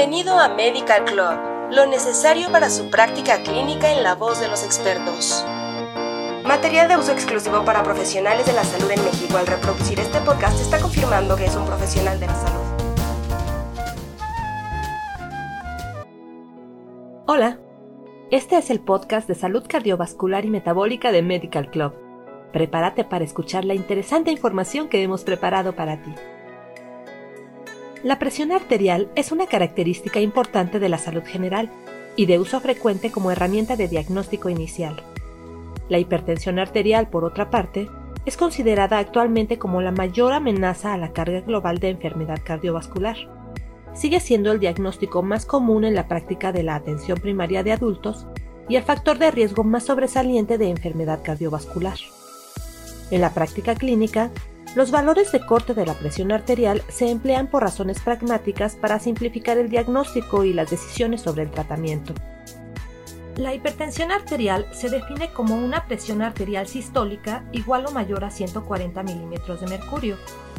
Bienvenido 0.00 0.38
a 0.38 0.48
Medical 0.48 1.04
Club, 1.04 1.72
lo 1.72 1.84
necesario 1.84 2.50
para 2.50 2.70
su 2.70 2.88
práctica 2.88 3.42
clínica 3.42 3.92
en 3.92 4.02
la 4.02 4.14
voz 4.14 4.40
de 4.40 4.48
los 4.48 4.64
expertos. 4.64 5.44
Material 6.42 6.88
de 6.88 6.96
uso 6.96 7.12
exclusivo 7.12 7.66
para 7.66 7.82
profesionales 7.82 8.46
de 8.46 8.54
la 8.54 8.64
salud 8.64 8.90
en 8.90 9.04
México. 9.04 9.36
Al 9.36 9.46
reproducir 9.46 10.00
este 10.00 10.18
podcast 10.20 10.58
está 10.58 10.80
confirmando 10.80 11.36
que 11.36 11.44
es 11.44 11.54
un 11.54 11.66
profesional 11.66 12.18
de 12.18 12.26
la 12.28 12.34
salud. 12.34 12.64
Hola, 17.26 17.58
este 18.30 18.56
es 18.56 18.70
el 18.70 18.80
podcast 18.80 19.28
de 19.28 19.34
salud 19.34 19.66
cardiovascular 19.68 20.46
y 20.46 20.48
metabólica 20.48 21.12
de 21.12 21.20
Medical 21.20 21.70
Club. 21.70 21.92
Prepárate 22.54 23.04
para 23.04 23.26
escuchar 23.26 23.66
la 23.66 23.74
interesante 23.74 24.30
información 24.30 24.88
que 24.88 25.02
hemos 25.02 25.24
preparado 25.24 25.76
para 25.76 26.00
ti. 26.00 26.14
La 28.02 28.18
presión 28.18 28.50
arterial 28.50 29.10
es 29.14 29.30
una 29.30 29.46
característica 29.46 30.20
importante 30.20 30.78
de 30.78 30.88
la 30.88 30.96
salud 30.96 31.22
general 31.22 31.70
y 32.16 32.24
de 32.24 32.38
uso 32.38 32.58
frecuente 32.60 33.12
como 33.12 33.30
herramienta 33.30 33.76
de 33.76 33.88
diagnóstico 33.88 34.48
inicial. 34.48 35.02
La 35.90 35.98
hipertensión 35.98 36.58
arterial, 36.58 37.10
por 37.10 37.24
otra 37.24 37.50
parte, 37.50 37.90
es 38.24 38.38
considerada 38.38 38.98
actualmente 38.98 39.58
como 39.58 39.82
la 39.82 39.90
mayor 39.90 40.32
amenaza 40.32 40.94
a 40.94 40.96
la 40.96 41.12
carga 41.12 41.42
global 41.42 41.78
de 41.78 41.90
enfermedad 41.90 42.38
cardiovascular. 42.42 43.16
Sigue 43.92 44.20
siendo 44.20 44.50
el 44.50 44.60
diagnóstico 44.60 45.22
más 45.22 45.44
común 45.44 45.84
en 45.84 45.94
la 45.94 46.08
práctica 46.08 46.52
de 46.52 46.62
la 46.62 46.76
atención 46.76 47.18
primaria 47.18 47.62
de 47.62 47.72
adultos 47.72 48.26
y 48.66 48.76
el 48.76 48.82
factor 48.82 49.18
de 49.18 49.30
riesgo 49.30 49.62
más 49.62 49.84
sobresaliente 49.84 50.56
de 50.56 50.70
enfermedad 50.70 51.20
cardiovascular. 51.22 51.98
En 53.10 53.20
la 53.20 53.34
práctica 53.34 53.74
clínica, 53.74 54.30
los 54.74 54.90
valores 54.90 55.32
de 55.32 55.44
corte 55.44 55.74
de 55.74 55.84
la 55.84 55.94
presión 55.94 56.30
arterial 56.30 56.82
se 56.88 57.10
emplean 57.10 57.48
por 57.48 57.62
razones 57.62 58.00
pragmáticas 58.00 58.76
para 58.76 59.00
simplificar 59.00 59.58
el 59.58 59.68
diagnóstico 59.68 60.44
y 60.44 60.52
las 60.52 60.70
decisiones 60.70 61.22
sobre 61.22 61.42
el 61.42 61.50
tratamiento. 61.50 62.14
La 63.36 63.54
hipertensión 63.54 64.12
arterial 64.12 64.66
se 64.72 64.90
define 64.90 65.32
como 65.32 65.56
una 65.56 65.86
presión 65.86 66.22
arterial 66.22 66.66
sistólica 66.68 67.44
igual 67.52 67.86
o 67.86 67.90
mayor 67.90 68.24
a 68.24 68.30
140 68.30 69.02
milímetros 69.02 69.60
de 69.60 69.66
mercurio, 69.66 70.16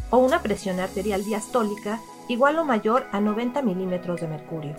o 0.09 0.17
una 0.17 0.41
presión 0.41 0.79
arterial 0.79 1.23
diastólica 1.23 1.99
igual 2.27 2.59
o 2.59 2.65
mayor 2.65 3.07
a 3.11 3.21
90 3.21 3.61
milímetros 3.61 4.19
de 4.19 4.27
mercurio. 4.27 4.75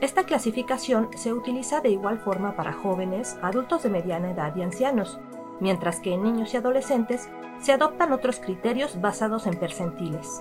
Esta 0.00 0.24
clasificación 0.24 1.08
se 1.16 1.32
utiliza 1.32 1.80
de 1.80 1.90
igual 1.90 2.18
forma 2.18 2.54
para 2.54 2.72
jóvenes, 2.72 3.36
adultos 3.42 3.82
de 3.82 3.90
mediana 3.90 4.30
edad 4.30 4.54
y 4.54 4.62
ancianos, 4.62 5.18
mientras 5.60 6.00
que 6.00 6.14
en 6.14 6.22
niños 6.22 6.52
y 6.54 6.56
adolescentes 6.56 7.28
se 7.60 7.72
adoptan 7.72 8.12
otros 8.12 8.38
criterios 8.40 9.00
basados 9.00 9.46
en 9.46 9.56
percentiles. 9.56 10.40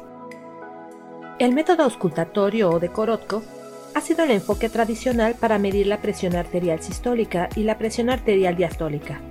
El 1.40 1.54
método 1.54 1.84
auscultatorio 1.84 2.70
o 2.70 2.80
de 2.80 2.90
Korotko 2.90 3.44
ha 3.94 4.02
sido 4.02 4.24
el 4.24 4.32
enfoque 4.32 4.70
tradicional 4.70 5.36
para 5.36 5.58
medir 5.58 5.88
la 5.88 6.02
presión 6.02 6.36
arterial 6.36 6.82
sistólica 6.82 7.50
y 7.56 7.64
la 7.64 7.78
presión 7.78 8.10
arterial 8.10 8.56
diastólica. 8.56 9.22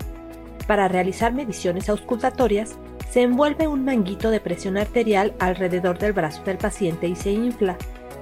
Para 0.67 0.89
realizar 0.89 1.35
mediciones 1.35 1.89
auscultatorias, 1.89 2.77
se 3.11 3.23
envuelve 3.23 3.69
un 3.69 3.85
manguito 3.85 4.31
de 4.31 4.41
presión 4.41 4.77
arterial 4.77 5.35
alrededor 5.39 5.99
del 5.99 6.15
brazo 6.15 6.43
del 6.45 6.59
paciente 6.59 7.07
y 7.07 7.15
se 7.15 7.31
infla, 7.31 7.77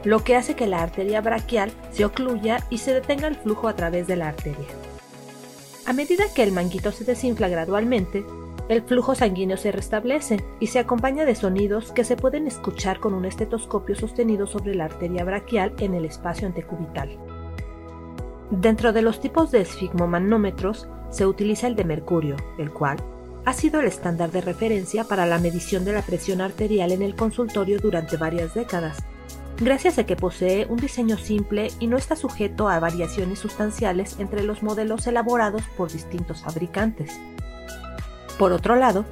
lo 0.05 0.25
que 0.25 0.37
hace 0.37 0.55
que 0.55 0.67
la 0.67 0.83
arteria 0.83 1.21
braquial 1.21 1.71
se 1.93 2.05
ocluya 2.05 2.59
y 2.71 2.79
se 2.79 2.93
detenga 2.93 3.29
el 3.29 3.37
flujo 3.37 3.69
a 3.69 3.77
través 3.77 4.07
de 4.09 4.17
la 4.17 4.29
arteria. 4.29 4.67
A 5.85 5.93
medida 5.93 6.25
que 6.33 6.45
el 6.45 6.53
manguito 6.53 6.93
se 6.93 7.05
desinfla 7.05 7.49
gradualmente, 7.49 8.25
el 8.69 8.83
flujo 8.83 9.17
sanguíneo 9.17 9.57
se 9.57 9.73
restablece 9.73 10.37
y 10.61 10.69
se 10.69 10.79
acompaña 10.79 11.25
de 11.25 11.35
sonidos 11.35 11.91
que 11.91 12.05
se 12.05 12.17
pueden 12.17 12.47
escuchar 12.47 13.01
con 13.01 13.15
un 13.15 13.25
estetoscopio 13.25 13.97
sostenido 13.97 14.47
sobre 14.47 14.77
la 14.77 14.85
arteria 14.85 15.25
braquial 15.25 15.75
en 15.79 15.95
el 15.95 16.05
espacio 16.05 16.47
antecubital. 16.47 17.19
Dentro 18.53 18.93
de 18.93 19.03
los 19.03 19.21
tipos 19.21 19.51
de 19.51 19.63
esfigmomanómetros 19.63 20.87
se 21.11 21.27
utiliza 21.27 21.67
el 21.67 21.75
de 21.75 21.85
mercurio, 21.85 22.37
el 22.59 22.71
cual 22.71 22.99
ha 23.45 23.53
sido 23.53 23.81
el 23.81 23.87
estándar 23.87 24.31
de 24.31 24.41
referencia 24.41 25.03
para 25.03 25.27
la 25.27 25.39
medición 25.39 25.85
de 25.85 25.95
la 25.95 26.03
presión 26.03 26.41
arterial 26.41 26.93
en 26.93 27.03
el 27.03 27.17
consultorio 27.17 27.81
durante 27.81 28.17
varias 28.17 28.55
décadas 28.55 29.03
gracias 29.65 29.99
a 29.99 30.05
que 30.05 30.17
posee 30.17 30.67
un 30.67 30.79
diseño 30.79 31.17
simple 31.17 31.71
y 31.79 31.87
no 31.87 31.97
está 31.97 32.17
sujeto 32.17 32.69
a 32.69 32.81
variaciones 32.81 33.39
sustanciales 33.39 34.17
entre 34.19 34.43
los 34.43 34.63
modelos 34.63 35.07
elaborados 35.07 35.63
por 35.77 35.91
distintos 35.91 36.43
fabricantes. 36.43 37.19
Por 38.39 38.53
otro 38.53 38.77
lado, 38.77 39.05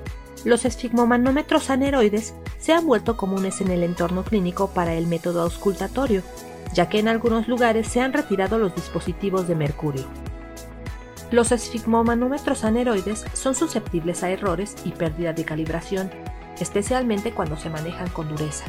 los 0.44 0.64
esfigmomanómetros 0.64 1.70
aneroides 1.70 2.34
se 2.58 2.72
han 2.72 2.86
vuelto 2.86 3.16
comunes 3.16 3.60
en 3.60 3.70
el 3.70 3.82
entorno 3.82 4.24
clínico 4.24 4.70
para 4.70 4.94
el 4.94 5.06
método 5.06 5.42
auscultatorio, 5.42 6.22
ya 6.72 6.88
que 6.88 6.98
en 6.98 7.08
algunos 7.08 7.46
lugares 7.46 7.86
se 7.88 8.00
han 8.00 8.12
retirado 8.12 8.58
los 8.58 8.74
dispositivos 8.74 9.46
de 9.46 9.54
mercurio. 9.54 10.06
Los 11.30 11.52
esfigmomanómetros 11.52 12.64
aneroides 12.64 13.24
son 13.34 13.54
susceptibles 13.54 14.22
a 14.22 14.30
errores 14.30 14.74
y 14.84 14.92
pérdida 14.92 15.32
de 15.32 15.44
calibración, 15.44 16.10
especialmente 16.58 17.32
cuando 17.32 17.56
se 17.56 17.70
manejan 17.70 18.08
con 18.08 18.28
dureza 18.28 18.64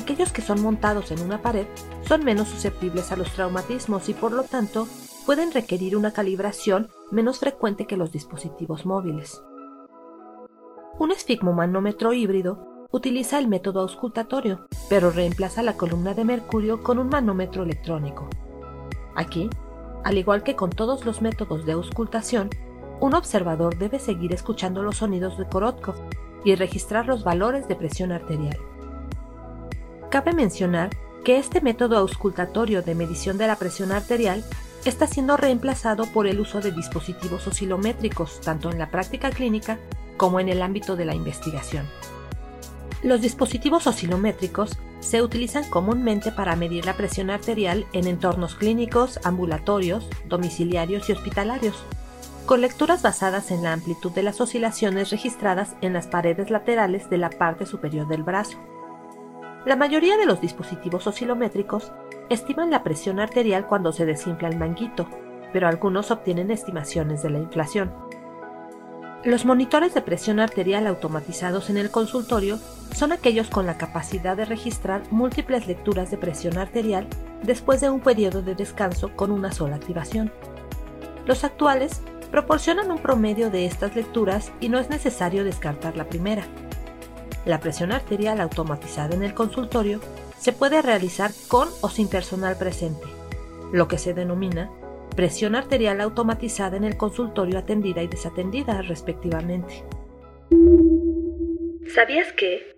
aquellos 0.00 0.32
que 0.32 0.42
son 0.42 0.60
montados 0.60 1.10
en 1.10 1.20
una 1.20 1.42
pared 1.42 1.66
son 2.06 2.24
menos 2.24 2.48
susceptibles 2.48 3.12
a 3.12 3.16
los 3.16 3.30
traumatismos 3.30 4.08
y 4.08 4.14
por 4.14 4.32
lo 4.32 4.42
tanto 4.42 4.86
pueden 5.26 5.52
requerir 5.52 5.96
una 5.96 6.12
calibración 6.12 6.88
menos 7.10 7.38
frecuente 7.38 7.86
que 7.86 7.96
los 7.96 8.12
dispositivos 8.12 8.84
móviles. 8.84 9.42
Un 10.98 11.12
esfigmomanómetro 11.12 12.12
híbrido 12.12 12.86
utiliza 12.90 13.38
el 13.38 13.48
método 13.48 13.80
auscultatorio, 13.80 14.66
pero 14.88 15.10
reemplaza 15.10 15.62
la 15.62 15.76
columna 15.76 16.14
de 16.14 16.24
mercurio 16.24 16.82
con 16.82 16.98
un 16.98 17.08
manómetro 17.08 17.62
electrónico. 17.62 18.28
Aquí, 19.14 19.48
al 20.04 20.18
igual 20.18 20.42
que 20.42 20.56
con 20.56 20.70
todos 20.70 21.06
los 21.06 21.22
métodos 21.22 21.64
de 21.64 21.72
auscultación, 21.72 22.50
un 23.00 23.14
observador 23.14 23.78
debe 23.78 23.98
seguir 23.98 24.32
escuchando 24.32 24.82
los 24.82 24.98
sonidos 24.98 25.38
de 25.38 25.46
Korotkov 25.46 25.94
y 26.44 26.54
registrar 26.54 27.06
los 27.06 27.24
valores 27.24 27.68
de 27.68 27.76
presión 27.76 28.12
arterial. 28.12 28.58
Cabe 30.10 30.32
mencionar 30.32 30.90
que 31.24 31.38
este 31.38 31.60
método 31.60 31.96
auscultatorio 31.96 32.82
de 32.82 32.96
medición 32.96 33.38
de 33.38 33.46
la 33.46 33.54
presión 33.54 33.92
arterial 33.92 34.44
está 34.84 35.06
siendo 35.06 35.36
reemplazado 35.36 36.06
por 36.06 36.26
el 36.26 36.40
uso 36.40 36.60
de 36.60 36.72
dispositivos 36.72 37.46
oscilométricos 37.46 38.40
tanto 38.40 38.70
en 38.70 38.78
la 38.78 38.90
práctica 38.90 39.30
clínica 39.30 39.78
como 40.16 40.40
en 40.40 40.48
el 40.48 40.62
ámbito 40.62 40.96
de 40.96 41.04
la 41.04 41.14
investigación. 41.14 41.86
Los 43.04 43.20
dispositivos 43.20 43.86
oscilométricos 43.86 44.76
se 44.98 45.22
utilizan 45.22 45.64
comúnmente 45.70 46.32
para 46.32 46.56
medir 46.56 46.86
la 46.86 46.96
presión 46.96 47.30
arterial 47.30 47.86
en 47.92 48.08
entornos 48.08 48.56
clínicos, 48.56 49.20
ambulatorios, 49.22 50.08
domiciliarios 50.26 51.08
y 51.08 51.12
hospitalarios, 51.12 51.84
con 52.46 52.62
lecturas 52.62 53.00
basadas 53.00 53.52
en 53.52 53.62
la 53.62 53.72
amplitud 53.72 54.10
de 54.10 54.24
las 54.24 54.40
oscilaciones 54.40 55.10
registradas 55.10 55.76
en 55.82 55.92
las 55.92 56.08
paredes 56.08 56.50
laterales 56.50 57.08
de 57.08 57.18
la 57.18 57.30
parte 57.30 57.64
superior 57.64 58.08
del 58.08 58.24
brazo. 58.24 58.58
La 59.66 59.76
mayoría 59.76 60.16
de 60.16 60.24
los 60.24 60.40
dispositivos 60.40 61.06
oscilométricos 61.06 61.92
estiman 62.30 62.70
la 62.70 62.82
presión 62.82 63.20
arterial 63.20 63.66
cuando 63.66 63.92
se 63.92 64.06
desinfla 64.06 64.48
el 64.48 64.56
manguito, 64.56 65.06
pero 65.52 65.68
algunos 65.68 66.10
obtienen 66.10 66.50
estimaciones 66.50 67.22
de 67.22 67.30
la 67.30 67.38
inflación. 67.38 67.92
Los 69.22 69.44
monitores 69.44 69.92
de 69.92 70.00
presión 70.00 70.40
arterial 70.40 70.86
automatizados 70.86 71.68
en 71.68 71.76
el 71.76 71.90
consultorio 71.90 72.58
son 72.94 73.12
aquellos 73.12 73.48
con 73.50 73.66
la 73.66 73.76
capacidad 73.76 74.34
de 74.34 74.46
registrar 74.46 75.02
múltiples 75.10 75.66
lecturas 75.66 76.10
de 76.10 76.16
presión 76.16 76.56
arterial 76.56 77.06
después 77.42 77.82
de 77.82 77.90
un 77.90 78.00
periodo 78.00 78.40
de 78.40 78.54
descanso 78.54 79.14
con 79.14 79.30
una 79.30 79.52
sola 79.52 79.76
activación. 79.76 80.32
Los 81.26 81.44
actuales 81.44 82.00
proporcionan 82.30 82.90
un 82.90 82.98
promedio 82.98 83.50
de 83.50 83.66
estas 83.66 83.94
lecturas 83.94 84.52
y 84.58 84.70
no 84.70 84.78
es 84.78 84.88
necesario 84.88 85.44
descartar 85.44 85.98
la 85.98 86.08
primera. 86.08 86.44
La 87.44 87.60
presión 87.60 87.92
arterial 87.92 88.40
automatizada 88.40 89.14
en 89.14 89.22
el 89.22 89.34
consultorio 89.34 90.00
se 90.38 90.52
puede 90.52 90.82
realizar 90.82 91.30
con 91.48 91.68
o 91.80 91.88
sin 91.88 92.08
personal 92.08 92.56
presente, 92.58 93.06
lo 93.72 93.88
que 93.88 93.98
se 93.98 94.14
denomina 94.14 94.70
presión 95.16 95.54
arterial 95.54 96.00
automatizada 96.00 96.76
en 96.76 96.84
el 96.84 96.96
consultorio 96.96 97.58
atendida 97.58 98.02
y 98.02 98.08
desatendida 98.08 98.80
respectivamente. 98.82 99.84
¿Sabías 101.94 102.32
que? 102.32 102.76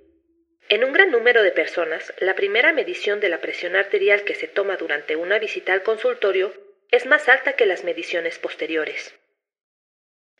En 0.68 0.84
un 0.84 0.92
gran 0.92 1.10
número 1.10 1.42
de 1.42 1.52
personas, 1.52 2.14
la 2.18 2.34
primera 2.34 2.72
medición 2.72 3.20
de 3.20 3.28
la 3.28 3.40
presión 3.40 3.76
arterial 3.76 4.24
que 4.24 4.34
se 4.34 4.48
toma 4.48 4.76
durante 4.76 5.16
una 5.16 5.38
visita 5.38 5.72
al 5.72 5.82
consultorio 5.82 6.52
es 6.90 7.06
más 7.06 7.28
alta 7.28 7.52
que 7.52 7.66
las 7.66 7.84
mediciones 7.84 8.38
posteriores. 8.38 9.14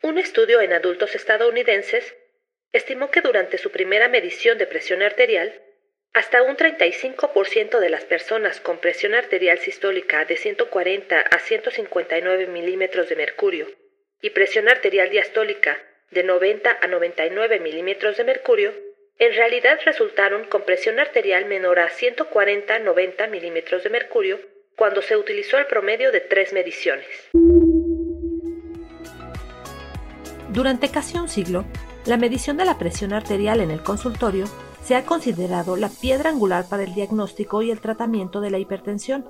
Un 0.01 0.17
estudio 0.17 0.59
en 0.61 0.73
adultos 0.73 1.15
estadounidenses 1.15 2.15
estimó 2.73 3.11
que 3.11 3.21
durante 3.21 3.57
su 3.57 3.71
primera 3.71 4.09
medición 4.09 4.57
de 4.57 4.67
presión 4.67 5.01
arterial, 5.03 5.61
hasta 6.13 6.43
un 6.43 6.57
35% 6.57 7.79
de 7.79 7.89
las 7.89 8.03
personas 8.03 8.59
con 8.59 8.79
presión 8.79 9.13
arterial 9.15 9.59
sistólica 9.59 10.25
de 10.25 10.35
140 10.35 11.19
a 11.19 11.39
159 11.39 12.47
milímetros 12.47 13.09
de 13.09 13.15
mercurio 13.15 13.67
y 14.21 14.31
presión 14.31 14.69
arterial 14.69 15.09
diastólica 15.09 15.81
de 16.11 16.23
90 16.23 16.77
a 16.81 16.87
99 16.87 17.59
milímetros 17.59 18.17
de 18.17 18.23
mercurio 18.23 18.73
en 19.19 19.33
realidad 19.33 19.79
resultaron 19.85 20.45
con 20.45 20.63
presión 20.63 20.99
arterial 20.99 21.45
menor 21.45 21.79
a 21.79 21.89
140-90 21.89 23.29
milímetros 23.29 23.83
de 23.83 23.89
mercurio 23.89 24.39
cuando 24.75 25.01
se 25.01 25.15
utilizó 25.15 25.57
el 25.57 25.67
promedio 25.67 26.11
de 26.11 26.19
tres 26.19 26.51
mediciones. 26.51 27.07
Durante 30.49 30.89
casi 30.91 31.17
un 31.17 31.29
siglo, 31.29 31.65
la 32.05 32.17
medición 32.17 32.57
de 32.57 32.65
la 32.65 32.77
presión 32.77 33.13
arterial 33.13 33.61
en 33.61 33.71
el 33.71 33.81
consultorio 33.81 34.45
se 34.83 34.95
ha 34.95 35.05
considerado 35.05 35.77
la 35.77 35.87
piedra 35.87 36.31
angular 36.31 36.65
para 36.67 36.83
el 36.83 36.93
diagnóstico 36.93 37.61
y 37.61 37.71
el 37.71 37.79
tratamiento 37.79 38.41
de 38.41 38.51
la 38.51 38.59
hipertensión, 38.59 39.25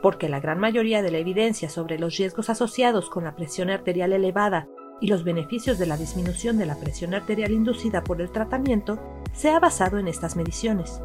porque 0.00 0.28
la 0.28 0.38
gran 0.38 0.60
mayoría 0.60 1.02
de 1.02 1.10
la 1.10 1.18
evidencia 1.18 1.68
sobre 1.68 1.98
los 1.98 2.16
riesgos 2.16 2.50
asociados 2.50 3.10
con 3.10 3.24
la 3.24 3.34
presión 3.34 3.68
arterial 3.68 4.12
elevada 4.12 4.68
y 5.00 5.08
los 5.08 5.24
beneficios 5.24 5.76
de 5.78 5.86
la 5.86 5.96
disminución 5.96 6.56
de 6.56 6.66
la 6.66 6.76
presión 6.76 7.14
arterial 7.14 7.50
inducida 7.50 8.04
por 8.04 8.20
el 8.20 8.30
tratamiento 8.30 9.00
se 9.32 9.50
ha 9.50 9.58
basado 9.58 9.98
en 9.98 10.06
estas 10.06 10.36
mediciones. 10.36 11.00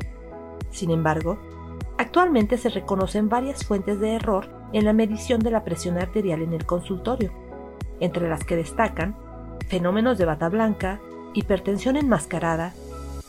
Sin 0.69 0.91
embargo, 0.91 1.39
actualmente 1.97 2.59
se 2.59 2.69
reconocen 2.69 3.29
varias 3.29 3.65
fuentes 3.65 3.99
de 3.99 4.13
error 4.13 4.47
en 4.73 4.85
la 4.85 4.93
medición 4.93 5.39
de 5.39 5.49
la 5.49 5.63
presión 5.63 5.97
arterial 5.97 6.43
en 6.43 6.53
el 6.53 6.67
consultorio, 6.67 7.33
entre 7.99 8.29
las 8.29 8.43
que 8.43 8.55
destacan 8.55 9.17
fenómenos 9.69 10.17
de 10.17 10.25
bata 10.25 10.49
blanca, 10.49 10.99
hipertensión 11.33 11.95
enmascarada, 11.95 12.73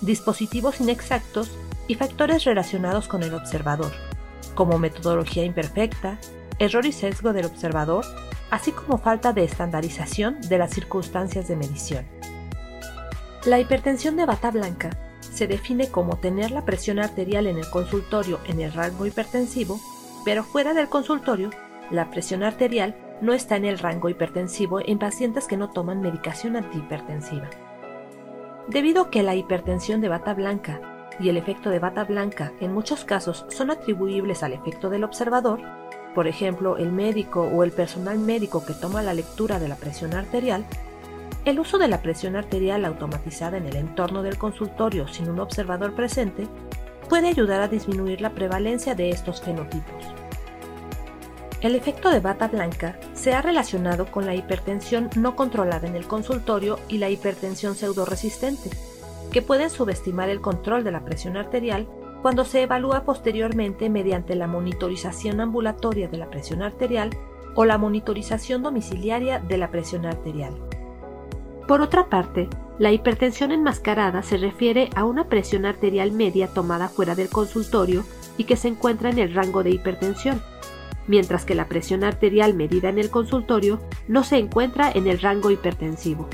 dispositivos 0.00 0.80
inexactos 0.80 1.52
y 1.86 1.94
factores 1.94 2.44
relacionados 2.44 3.06
con 3.08 3.22
el 3.22 3.34
observador, 3.34 3.92
como 4.54 4.78
metodología 4.78 5.44
imperfecta, 5.44 6.18
error 6.58 6.86
y 6.86 6.92
sesgo 6.92 7.32
del 7.32 7.46
observador, 7.46 8.04
así 8.50 8.72
como 8.72 8.98
falta 8.98 9.32
de 9.32 9.44
estandarización 9.44 10.40
de 10.40 10.58
las 10.58 10.72
circunstancias 10.72 11.46
de 11.46 11.56
medición. 11.56 12.06
La 13.44 13.60
hipertensión 13.60 14.16
de 14.16 14.26
bata 14.26 14.50
blanca 14.50 14.90
se 15.20 15.46
define 15.46 15.88
como 15.88 16.16
tener 16.16 16.50
la 16.50 16.64
presión 16.64 16.98
arterial 16.98 17.46
en 17.46 17.58
el 17.58 17.68
consultorio 17.70 18.40
en 18.46 18.60
el 18.60 18.72
rango 18.72 19.06
hipertensivo, 19.06 19.78
pero 20.24 20.42
fuera 20.42 20.74
del 20.74 20.88
consultorio, 20.88 21.50
la 21.90 22.10
presión 22.10 22.42
arterial 22.42 22.94
no 23.20 23.32
está 23.32 23.56
en 23.56 23.64
el 23.64 23.78
rango 23.78 24.08
hipertensivo 24.08 24.80
en 24.80 24.98
pacientes 24.98 25.46
que 25.46 25.56
no 25.56 25.70
toman 25.70 26.00
medicación 26.00 26.56
antihipertensiva. 26.56 27.48
Debido 28.68 29.02
a 29.02 29.10
que 29.10 29.22
la 29.22 29.34
hipertensión 29.34 30.00
de 30.00 30.08
bata 30.08 30.34
blanca 30.34 31.08
y 31.18 31.28
el 31.28 31.36
efecto 31.36 31.70
de 31.70 31.78
bata 31.78 32.04
blanca 32.04 32.52
en 32.60 32.72
muchos 32.72 33.04
casos 33.04 33.44
son 33.48 33.70
atribuibles 33.70 34.42
al 34.42 34.52
efecto 34.52 34.90
del 34.90 35.04
observador, 35.04 35.60
por 36.14 36.26
ejemplo 36.26 36.76
el 36.78 36.92
médico 36.92 37.42
o 37.42 37.64
el 37.64 37.72
personal 37.72 38.18
médico 38.18 38.64
que 38.64 38.74
toma 38.74 39.02
la 39.02 39.14
lectura 39.14 39.58
de 39.58 39.68
la 39.68 39.76
presión 39.76 40.14
arterial, 40.14 40.64
el 41.44 41.58
uso 41.58 41.78
de 41.78 41.88
la 41.88 42.02
presión 42.02 42.36
arterial 42.36 42.84
automatizada 42.84 43.56
en 43.56 43.66
el 43.66 43.76
entorno 43.76 44.22
del 44.22 44.38
consultorio 44.38 45.08
sin 45.08 45.28
un 45.30 45.40
observador 45.40 45.94
presente 45.94 46.46
puede 47.08 47.28
ayudar 47.28 47.60
a 47.60 47.68
disminuir 47.68 48.20
la 48.20 48.30
prevalencia 48.30 48.94
de 48.94 49.10
estos 49.10 49.40
fenotipos. 49.40 50.19
El 51.60 51.74
efecto 51.74 52.10
de 52.10 52.20
bata 52.20 52.48
blanca 52.48 52.98
se 53.12 53.34
ha 53.34 53.42
relacionado 53.42 54.06
con 54.06 54.24
la 54.24 54.34
hipertensión 54.34 55.10
no 55.14 55.36
controlada 55.36 55.86
en 55.86 55.94
el 55.94 56.06
consultorio 56.06 56.78
y 56.88 56.96
la 56.96 57.10
hipertensión 57.10 57.74
pseudoresistente, 57.74 58.70
que 59.30 59.42
pueden 59.42 59.68
subestimar 59.68 60.30
el 60.30 60.40
control 60.40 60.84
de 60.84 60.92
la 60.92 61.04
presión 61.04 61.36
arterial 61.36 61.86
cuando 62.22 62.46
se 62.46 62.62
evalúa 62.62 63.04
posteriormente 63.04 63.90
mediante 63.90 64.36
la 64.36 64.46
monitorización 64.46 65.40
ambulatoria 65.40 66.08
de 66.08 66.16
la 66.16 66.30
presión 66.30 66.62
arterial 66.62 67.10
o 67.54 67.66
la 67.66 67.76
monitorización 67.76 68.62
domiciliaria 68.62 69.38
de 69.38 69.58
la 69.58 69.70
presión 69.70 70.06
arterial. 70.06 70.54
Por 71.68 71.82
otra 71.82 72.08
parte, 72.08 72.48
la 72.78 72.90
hipertensión 72.90 73.52
enmascarada 73.52 74.22
se 74.22 74.38
refiere 74.38 74.88
a 74.96 75.04
una 75.04 75.28
presión 75.28 75.66
arterial 75.66 76.10
media 76.12 76.48
tomada 76.48 76.88
fuera 76.88 77.14
del 77.14 77.28
consultorio 77.28 78.04
y 78.38 78.44
que 78.44 78.56
se 78.56 78.68
encuentra 78.68 79.10
en 79.10 79.18
el 79.18 79.34
rango 79.34 79.62
de 79.62 79.70
hipertensión, 79.70 80.42
mientras 81.10 81.44
que 81.44 81.56
la 81.56 81.66
presión 81.66 82.04
arterial 82.04 82.54
medida 82.54 82.88
en 82.88 83.00
el 83.00 83.10
consultorio 83.10 83.80
no 84.06 84.22
se 84.22 84.38
encuentra 84.38 84.92
en 84.92 85.08
el 85.08 85.18
rango 85.20 85.50
hipertensivo. 85.50 86.28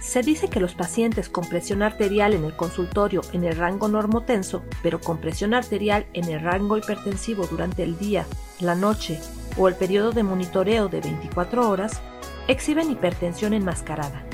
Se 0.00 0.22
dice 0.22 0.48
que 0.48 0.60
los 0.60 0.74
pacientes 0.74 1.28
con 1.28 1.44
presión 1.48 1.82
arterial 1.82 2.32
en 2.32 2.44
el 2.44 2.54
consultorio 2.54 3.22
en 3.32 3.42
el 3.42 3.56
rango 3.56 3.88
normotenso, 3.88 4.62
pero 4.84 5.00
con 5.00 5.18
presión 5.18 5.52
arterial 5.52 6.06
en 6.12 6.26
el 6.26 6.40
rango 6.40 6.78
hipertensivo 6.78 7.46
durante 7.46 7.82
el 7.82 7.98
día, 7.98 8.24
la 8.60 8.76
noche 8.76 9.18
o 9.58 9.66
el 9.66 9.74
periodo 9.74 10.12
de 10.12 10.22
monitoreo 10.22 10.88
de 10.88 11.00
24 11.00 11.68
horas, 11.68 12.00
exhiben 12.46 12.90
hipertensión 12.92 13.52
enmascarada. 13.52 14.24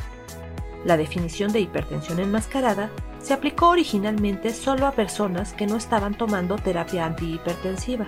La 0.85 0.99
definición 0.99 1.53
de 1.53 1.61
hipertensión 1.61 2.21
enmascarada 2.21 2.91
se 3.23 3.33
aplicó 3.33 3.71
originalmente 3.71 4.53
solo 4.53 4.87
a 4.87 4.93
personas 4.93 5.55
que 5.55 5.67
no 5.67 5.77
estaban 5.77 6.15
tomando 6.15 6.57
terapia 6.57 7.07
antihipertensiva, 7.07 8.07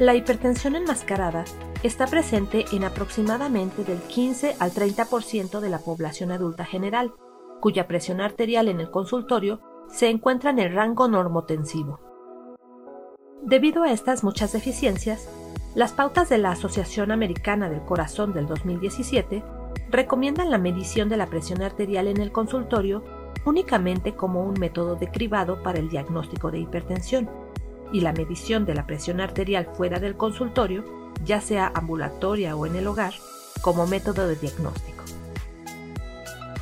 la 0.00 0.14
hipertensión 0.14 0.74
enmascarada 0.74 1.44
está 1.84 2.06
presente 2.06 2.64
en 2.72 2.84
aproximadamente 2.84 3.84
del 3.84 3.98
15 3.98 4.56
al 4.58 4.72
30% 4.72 5.60
de 5.60 5.68
la 5.68 5.78
población 5.78 6.32
adulta 6.32 6.64
general, 6.64 7.14
cuya 7.60 7.86
presión 7.86 8.20
arterial 8.20 8.68
en 8.68 8.80
el 8.80 8.90
consultorio 8.90 9.60
se 9.88 10.08
encuentra 10.08 10.50
en 10.50 10.58
el 10.58 10.74
rango 10.74 11.06
normotensivo. 11.06 12.00
Debido 13.42 13.84
a 13.84 13.92
estas 13.92 14.24
muchas 14.24 14.52
deficiencias, 14.52 15.28
las 15.74 15.92
pautas 15.92 16.28
de 16.28 16.38
la 16.38 16.52
Asociación 16.52 17.12
Americana 17.12 17.68
del 17.68 17.82
Corazón 17.82 18.32
del 18.32 18.46
2017 18.46 19.44
recomiendan 19.90 20.50
la 20.50 20.58
medición 20.58 21.08
de 21.08 21.18
la 21.18 21.26
presión 21.26 21.62
arterial 21.62 22.08
en 22.08 22.20
el 22.20 22.32
consultorio 22.32 23.04
únicamente 23.44 24.14
como 24.14 24.42
un 24.42 24.58
método 24.58 24.96
de 24.96 25.10
cribado 25.10 25.62
para 25.62 25.78
el 25.78 25.88
diagnóstico 25.88 26.50
de 26.50 26.60
hipertensión 26.60 27.43
y 27.92 28.00
la 28.00 28.12
medición 28.12 28.64
de 28.64 28.74
la 28.74 28.86
presión 28.86 29.20
arterial 29.20 29.68
fuera 29.74 29.98
del 29.98 30.16
consultorio, 30.16 30.84
ya 31.24 31.40
sea 31.40 31.70
ambulatoria 31.74 32.56
o 32.56 32.66
en 32.66 32.76
el 32.76 32.86
hogar, 32.86 33.14
como 33.60 33.86
método 33.86 34.26
de 34.26 34.36
diagnóstico. 34.36 35.04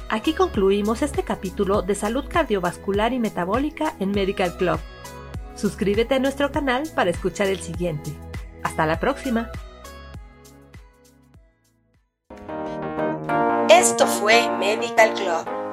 Aquí 0.08 0.34
concluimos 0.34 1.00
este 1.00 1.22
capítulo 1.22 1.82
de 1.82 1.94
salud 1.94 2.24
cardiovascular 2.28 3.12
y 3.12 3.19
metabólica 3.19 3.94
en 3.98 4.10
Medical 4.10 4.56
Club. 4.56 4.78
Suscríbete 5.56 6.16
a 6.16 6.19
nuestro 6.19 6.52
canal 6.52 6.84
para 6.94 7.10
escuchar 7.10 7.46
el 7.48 7.60
siguiente. 7.60 8.12
Hasta 8.62 8.84
la 8.84 9.00
próxima. 9.00 9.50
Esto 13.70 14.06
fue 14.06 14.50
Medical 14.58 15.14
Club 15.14 15.71